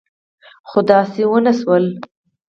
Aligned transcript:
خو 0.69 0.79
داسې 0.89 1.21
ونه 1.27 1.53
شول. 1.59 1.85